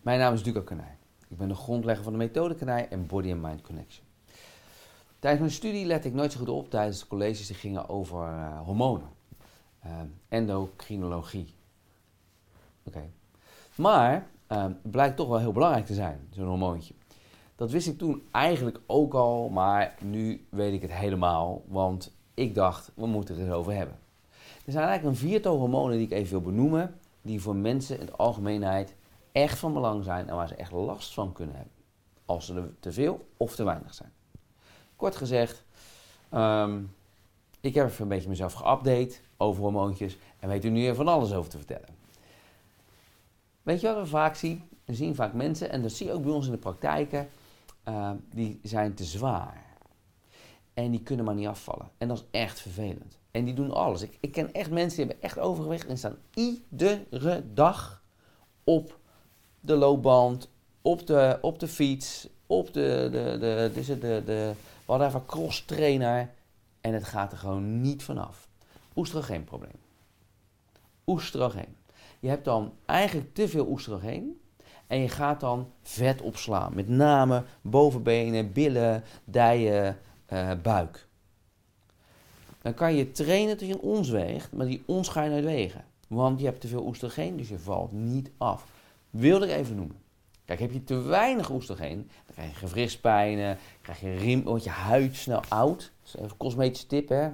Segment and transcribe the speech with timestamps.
[0.00, 0.96] Mijn naam is Duco Kanij.
[1.28, 4.04] Ik ben de grondlegger van de methode Kanij en Body and Mind Connection.
[5.18, 8.28] Tijdens mijn studie lette ik nooit zo goed op tijdens de colleges die gingen over
[8.28, 9.08] uh, hormonen.
[9.86, 9.92] Uh,
[10.28, 11.54] endocrinologie.
[12.82, 13.10] Oké.
[13.74, 16.94] Maar uh, het blijkt toch wel heel belangrijk te zijn, zo'n hormoontje.
[17.56, 21.62] Dat wist ik toen eigenlijk ook al, maar nu weet ik het helemaal.
[21.68, 23.98] Want ik dacht, we moeten het over hebben.
[24.64, 28.06] Er zijn eigenlijk een viertal hormonen die ik even wil benoemen, die voor mensen in
[28.06, 28.94] de algemeenheid
[29.32, 31.74] echt van belang zijn en waar ze echt last van kunnen hebben.
[32.24, 34.12] Als ze er te veel of te weinig zijn.
[34.96, 35.64] Kort gezegd,
[36.34, 36.94] um,
[37.60, 41.08] ik heb even een beetje mezelf geupdate over hormoontjes en weet u nu er van
[41.08, 41.88] alles over te vertellen.
[43.62, 44.68] Weet je wat we vaak zien?
[44.84, 47.28] We zien vaak mensen, en dat zie je ook bij ons in de praktijken,
[47.88, 49.64] uh, die zijn te zwaar.
[50.74, 51.90] En die kunnen maar niet afvallen.
[51.98, 53.18] En dat is echt vervelend.
[53.30, 54.02] En die doen alles.
[54.02, 58.02] Ik, ik ken echt mensen die hebben echt overgewicht en staan iedere dag
[58.64, 58.98] op
[59.60, 60.48] de loopband,
[60.82, 64.52] op de, op de fiets, op de, de, de, de, de, de
[64.84, 66.30] whatever, cross trainer.
[66.80, 68.48] En het gaat er gewoon niet vanaf.
[68.96, 69.78] Oestrogeenprobleem.
[71.06, 71.76] Oestrogeen.
[72.20, 74.40] Je hebt dan eigenlijk te veel oestrogeen.
[74.86, 76.74] En je gaat dan vet opslaan.
[76.74, 79.98] Met name bovenbenen, billen, dijen,
[80.32, 81.06] uh, buik.
[82.62, 85.44] Dan kan je trainen tot je een ons weegt, maar die ons ga je nooit
[85.44, 85.84] wegen.
[86.08, 88.66] Want je hebt te veel oestrogeen, dus je valt niet af.
[89.10, 89.96] Wilde ik even noemen.
[90.44, 94.70] Kijk, heb je te weinig oestrogeen, dan krijg je gewrichtspijnen, krijg je riem, wordt je
[94.70, 95.78] huid snel oud.
[95.78, 97.30] Dat is even een cosmetische tip, hè.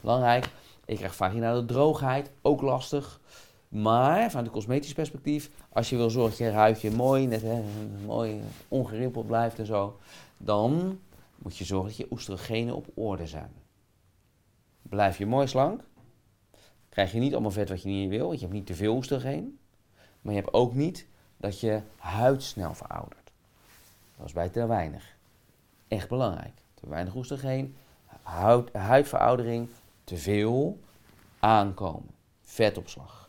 [0.00, 0.48] Belangrijk.
[0.86, 3.20] Je krijgt vaginale droogheid, ook lastig.
[3.68, 7.62] Maar vanuit een cosmetisch perspectief, als je wil zorgen dat je huidje mooi, net, hè,
[8.06, 9.98] mooi ongerimpeld blijft en zo,
[10.36, 10.98] dan
[11.36, 13.50] moet je zorgen dat je oestrogenen op orde zijn.
[14.82, 15.80] Blijf je mooi slank,
[16.88, 18.96] krijg je niet allemaal vet wat je niet wil, want je hebt niet te veel
[18.96, 19.58] oestrogeen.
[20.24, 23.30] Maar je hebt ook niet dat je huid snel veroudert.
[24.16, 25.14] Dat is bij te weinig.
[25.88, 26.52] Echt belangrijk.
[26.74, 27.76] Te weinig oestrogeen,
[28.22, 29.68] huid, huidveroudering,
[30.04, 30.78] te veel
[31.38, 32.10] aankomen.
[32.42, 33.28] Vetopslag.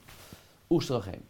[0.69, 1.27] Oestrogeen.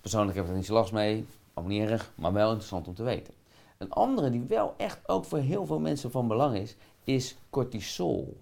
[0.00, 3.34] Persoonlijk heb ik er niet zo last mee, erg, maar wel interessant om te weten.
[3.78, 8.40] Een andere die wel echt ook voor heel veel mensen van belang is, is cortisol.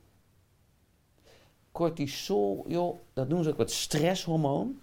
[1.73, 4.81] Cortisol, joh, dat noemen ze ook het stresshormoon.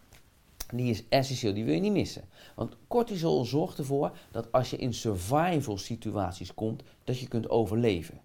[0.73, 2.23] Die is essentieel, die wil je niet missen.
[2.55, 8.19] Want cortisol zorgt ervoor dat als je in survival situaties komt, dat je kunt overleven.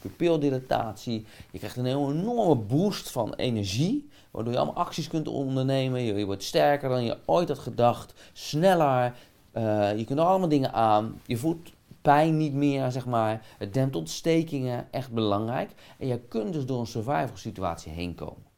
[0.00, 6.02] Pupildilatatie, je krijgt een enorme boost van energie, waardoor je allemaal acties kunt ondernemen.
[6.02, 9.14] Je, wordt sterker dan je ooit had gedacht, sneller,
[9.56, 11.20] uh, je kunt allemaal dingen aan.
[11.26, 11.70] Je voelt
[12.02, 13.46] pijn niet meer, zeg maar.
[13.58, 15.70] Het dempt ontstekingen, echt belangrijk.
[15.98, 18.49] En je kunt dus door een survival situatie heen komen.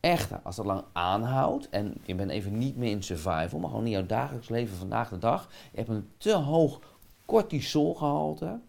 [0.00, 3.84] Echter, als dat lang aanhoudt en je bent even niet meer in survival, maar gewoon
[3.84, 6.80] in jouw dagelijks leven vandaag de dag, je hebt een te hoog
[7.26, 8.60] cortisolgehalte,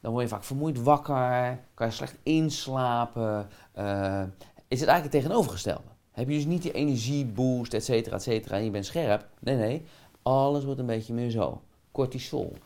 [0.00, 3.48] dan word je vaak vermoeid wakker, kan je slecht inslapen.
[3.78, 4.22] Uh,
[4.68, 5.88] is het eigenlijk het tegenovergestelde.
[6.12, 9.28] Heb je dus niet die energieboost, et cetera, et cetera, en je bent scherp.
[9.38, 9.84] Nee, nee,
[10.22, 11.60] alles wordt een beetje meer zo.
[11.92, 12.56] Cortisol.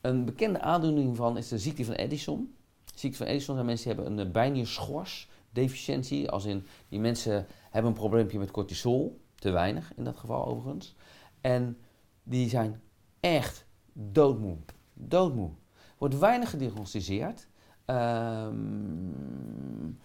[0.00, 2.54] Een bekende aandoening van is de ziekte van Edison.
[2.94, 6.30] Ziekte van Edison zijn mensen die hebben een bijnierschors deficiëntie.
[6.30, 9.20] Als in, die mensen hebben een probleempje met cortisol.
[9.34, 10.94] Te weinig in dat geval overigens.
[11.40, 11.78] En
[12.22, 12.80] die zijn
[13.20, 14.56] echt doodmoe.
[14.94, 15.50] Doodmoe.
[15.98, 17.48] Wordt weinig gediagnosticeerd.
[17.86, 19.98] Um,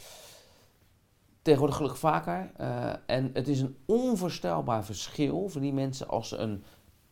[1.42, 2.52] tegenwoordig gelukkig vaker.
[2.60, 6.64] Uh, en het is een onvoorstelbaar verschil voor die mensen als ze een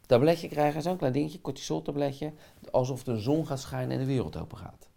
[0.06, 2.34] tabletje krijgen, zo'n klein dingetje, cortisol-tabletje,
[2.72, 4.91] alsof de zon gaat schijnen en de wereld open gaat.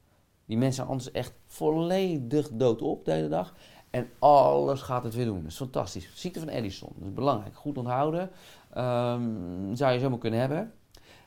[0.47, 3.55] Die mensen anders echt volledig dood op de hele dag.
[3.91, 5.43] En alles gaat het weer doen.
[5.43, 6.11] Dat is fantastisch.
[6.15, 6.93] Ziekte van Edison.
[6.97, 7.57] Dat is belangrijk.
[7.57, 8.31] Goed onthouden.
[8.77, 10.73] Um, zou je zomaar kunnen hebben.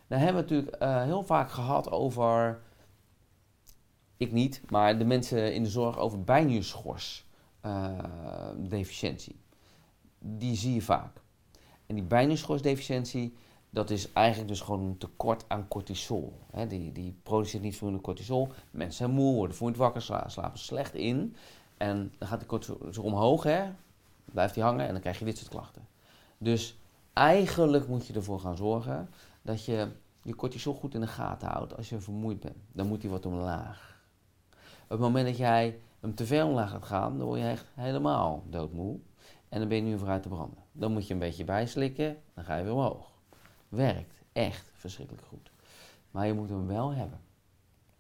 [0.08, 2.60] Dan hebben we natuurlijk uh, heel vaak gehad over.
[4.18, 7.26] Ik niet, maar de mensen in de zorg over bijnierschors
[7.66, 8.00] uh,
[8.58, 9.40] deficiëntie.
[10.20, 11.22] Die zie je vaak.
[11.86, 13.38] En die bijnierschors-deficiëntie
[13.70, 16.40] dat is eigenlijk dus gewoon een tekort aan cortisol.
[16.68, 18.52] die, die produceert niet voldoende cortisol.
[18.72, 21.36] Mensen zijn moe, worden vermoeid wakker, slapen slecht in.
[21.78, 23.70] En dan gaat die cortisol omhoog, hè?
[24.26, 25.88] blijft die hangen en dan krijg je dit soort klachten.
[26.38, 26.78] Dus
[27.14, 29.10] eigenlijk moet je ervoor gaan zorgen
[29.42, 29.88] dat je
[30.22, 32.58] je cortisol goed in de gaten houdt als je vermoeid bent.
[32.72, 34.02] Dan moet die wat omlaag.
[34.84, 37.66] Op het moment dat jij hem te veel omlaag gaat gaan, dan word je echt
[37.74, 39.00] helemaal doodmoe.
[39.50, 40.64] En dan ben je nu vooruit te branden.
[40.72, 43.17] Dan moet je een beetje bijslikken, dan ga je weer omhoog
[43.70, 45.52] werkt echt verschrikkelijk goed.
[46.12, 47.20] Maar je moet hem wel hebben.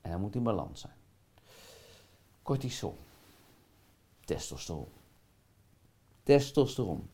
[0.01, 0.93] En hij moet in balans zijn.
[2.41, 2.97] Cortisol.
[4.25, 4.87] Testosteron.
[6.23, 7.09] Testosteron.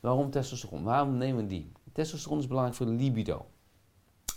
[0.00, 0.82] Waarom testosteron?
[0.82, 1.72] Waarom nemen we die?
[1.92, 3.46] Testosteron is belangrijk voor de libido.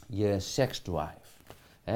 [0.07, 1.33] Je seksdrive.
[1.83, 1.93] He,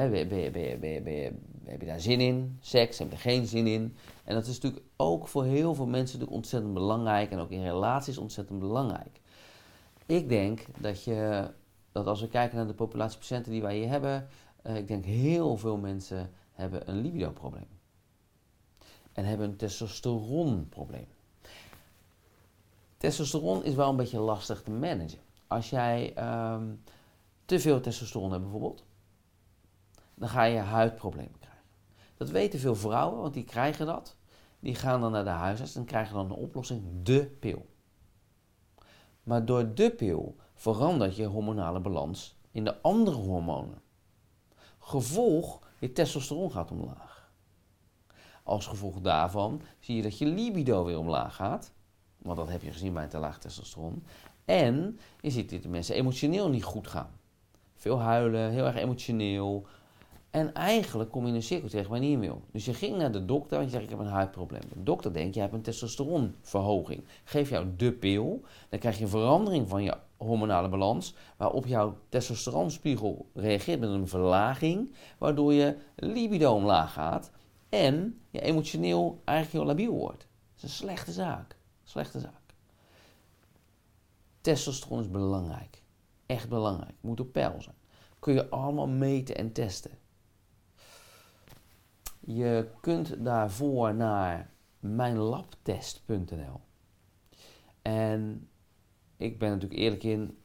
[1.64, 2.58] heb je daar zin in?
[2.60, 3.96] Seks, heb je er geen zin in?
[4.24, 7.30] En dat is natuurlijk ook voor heel veel mensen natuurlijk ontzettend belangrijk.
[7.30, 9.20] En ook in relaties ontzettend belangrijk.
[10.08, 11.50] Ik denk dat, je,
[11.92, 14.28] dat als we kijken naar de populatie patiënten die wij hier hebben...
[14.66, 17.68] Uh, ik denk heel veel mensen hebben een libido-probleem.
[19.12, 21.06] En hebben een testosteronprobleem.
[22.96, 25.18] Testosteron is wel een beetje lastig te managen.
[25.46, 26.14] Als jij
[26.52, 26.82] um,
[27.44, 28.84] te veel testosteron hebt bijvoorbeeld,
[30.14, 31.64] dan ga je huidproblemen krijgen.
[32.16, 34.16] Dat weten veel vrouwen, want die krijgen dat.
[34.60, 37.66] Die gaan dan naar de huisarts en krijgen dan de oplossing, de pil.
[39.28, 43.82] Maar door de pil verandert je hormonale balans in de andere hormonen.
[44.78, 47.30] Gevolg, je testosteron gaat omlaag.
[48.42, 51.72] Als gevolg daarvan zie je dat je libido weer omlaag gaat.
[52.18, 54.04] Want dat heb je gezien bij een te laag testosteron.
[54.44, 57.10] En je ziet dat de mensen emotioneel niet goed gaan.
[57.74, 59.66] Veel huilen, heel erg emotioneel.
[60.30, 62.42] En eigenlijk kom je in een cirkel terecht waar je niet wil.
[62.52, 64.62] Dus je ging naar de dokter, want je zegt ik heb een huidprobleem.
[64.72, 67.04] De dokter denkt, je hebt een testosteronverhoging.
[67.24, 71.98] Geef jou de pil, dan krijg je een verandering van je hormonale balans, waarop jouw
[72.08, 77.30] testosteronspiegel reageert met een verlaging, waardoor je libido omlaag gaat
[77.68, 80.20] en je emotioneel eigenlijk heel labiel wordt.
[80.20, 81.56] Dat is een slechte zaak.
[81.84, 82.32] Slechte zaak.
[84.40, 85.82] Testosteron is belangrijk.
[86.26, 86.94] Echt belangrijk.
[87.00, 87.76] Moet op peil zijn.
[88.18, 89.90] Kun je allemaal meten en testen.
[92.30, 96.60] Je kunt daarvoor naar mijnlabtest.nl.
[97.82, 98.48] En
[99.16, 100.38] ik ben natuurlijk eerlijk in.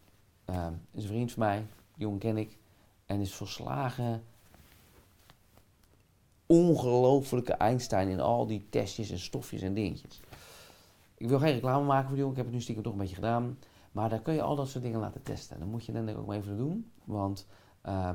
[0.49, 1.65] Uh, is een vriend van mij,
[1.95, 2.57] jong ken ik.
[3.05, 4.23] En is verslagen.
[6.45, 10.21] Ongelofelijke Einstein in al die testjes en stofjes en dingetjes.
[11.17, 12.99] Ik wil geen reclame maken voor die jongen, ik heb het nu stiekem toch een
[12.99, 13.59] beetje gedaan.
[13.91, 15.59] Maar daar kun je al dat soort dingen laten testen.
[15.59, 16.91] Dan moet je dan denk ik ook maar even doen.
[17.03, 17.47] Want
[17.85, 18.09] uh,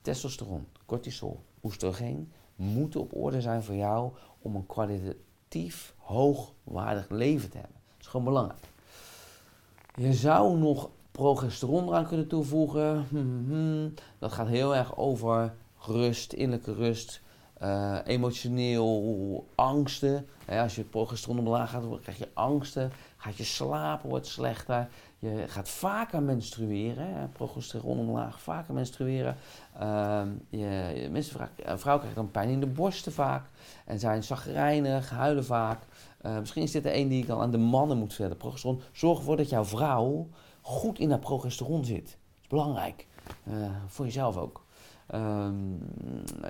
[0.00, 7.58] testosteron, cortisol, oestrogeen moeten op orde zijn voor jou om een kwalitatief hoogwaardig leven te
[7.58, 7.76] hebben.
[7.86, 8.60] Dat is gewoon belangrijk.
[9.94, 13.06] Je zou nog progesteron eraan kunnen toevoegen.
[13.08, 17.20] Hmm, dat gaat heel erg over rust, innerlijke rust,
[17.62, 20.26] uh, emotioneel angsten.
[20.48, 22.92] als je progesteron omlaag gaat, krijg je angsten.
[23.24, 24.88] Gaat je slapen wordt slechter.
[25.18, 27.30] Je gaat vaker menstrueren.
[27.32, 29.36] Progesteron omlaag, vaker menstrueren.
[29.80, 31.48] Uh, je, mensen,
[31.78, 33.46] vrouw krijgt dan pijn in de borsten vaak.
[33.84, 35.82] En zijn zagrijnig, huilen vaak.
[36.22, 38.36] Uh, misschien is dit er een die ik dan aan de mannen moet vertellen.
[38.36, 38.80] Progesteron.
[38.92, 40.28] Zorg ervoor dat jouw vrouw
[40.60, 42.06] goed in haar progesteron zit.
[42.06, 43.06] Dat is belangrijk.
[43.48, 44.64] Uh, voor jezelf ook.
[45.14, 45.78] Um,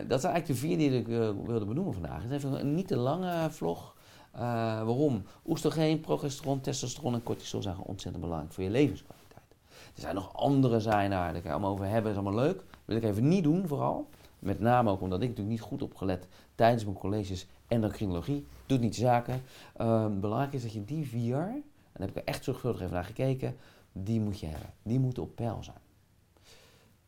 [0.06, 2.22] dat zijn eigenlijk de vier die ik uh, wilde benoemen vandaag.
[2.22, 3.93] Het is even een niet te lange vlog.
[4.34, 4.40] Uh,
[4.84, 5.22] waarom?
[5.46, 9.54] Oestrogeen, progesteron, testosteron en cortisol zijn ontzettend belangrijk voor je levenskwaliteit.
[9.94, 12.64] Er zijn nog andere zijn daar, daar kan je allemaal over hebben, is allemaal leuk.
[12.84, 14.08] Wil ik even niet doen vooral.
[14.38, 18.46] Met name ook omdat ik natuurlijk niet goed opgelet tijdens mijn colleges endocrinologie.
[18.66, 19.42] Doet niet zaken.
[19.80, 22.92] Uh, belangrijk is dat je die vier, en daar heb ik er echt zorgvuldig even
[22.92, 23.56] naar gekeken,
[23.92, 24.70] die moet je hebben.
[24.82, 25.76] Die moeten op peil zijn.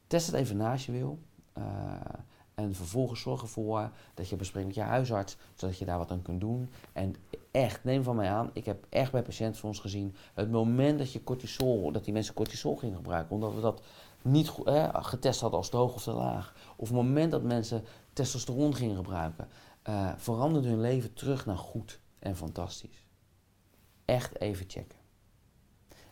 [0.07, 1.19] Test het even naast je wil.
[1.59, 1.65] Uh,
[2.57, 6.23] en vervolgens zorg ervoor dat je bespreekt met je huisarts, zodat je daar wat aan
[6.23, 6.71] kunt doen.
[6.93, 7.15] En
[7.51, 10.99] echt, neem van mij aan, ik heb echt bij patiënten van ons gezien, het moment
[10.99, 13.83] dat je cortisol, dat die mensen cortisol gingen gebruiken, omdat we dat
[14.23, 16.55] niet eh, getest hadden als te hoog of te laag.
[16.77, 19.49] Of het moment dat mensen testosteron gingen gebruiken,
[19.89, 23.07] uh, veranderde hun leven terug naar goed en fantastisch.
[24.05, 24.99] Echt even checken.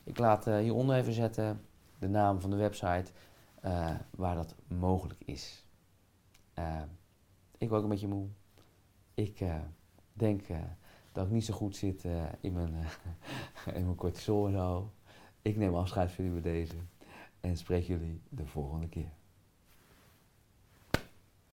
[0.05, 1.61] Ik laat uh, hieronder even zetten
[1.99, 3.13] de naam van de website
[3.65, 5.63] uh, waar dat mogelijk is.
[6.59, 6.83] Uh,
[7.59, 8.29] ik word ook een beetje moe.
[9.15, 9.61] Ik uh,
[10.13, 10.43] denk
[11.13, 12.05] dat ik niet zo goed zit
[12.41, 12.75] in mijn,
[13.79, 14.93] in mijn cortisol en zo.
[15.43, 16.77] Ik neem afscheid van jullie bij deze
[17.41, 19.13] en spreek jullie de volgende keer.